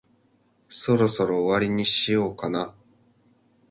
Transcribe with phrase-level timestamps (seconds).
[0.71, 2.73] そろそろ終わりにしようかな。